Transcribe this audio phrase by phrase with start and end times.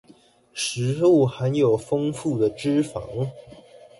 [0.55, 3.29] 食物含有豐富的脂肪